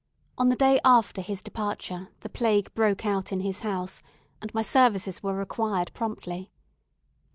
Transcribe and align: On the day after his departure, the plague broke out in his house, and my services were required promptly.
On 0.35 0.49
the 0.49 0.55
day 0.55 0.79
after 0.83 1.21
his 1.21 1.43
departure, 1.43 2.07
the 2.21 2.29
plague 2.29 2.73
broke 2.73 3.05
out 3.05 3.31
in 3.31 3.41
his 3.41 3.59
house, 3.59 4.01
and 4.41 4.51
my 4.51 4.63
services 4.63 5.21
were 5.21 5.35
required 5.35 5.91
promptly. 5.93 6.49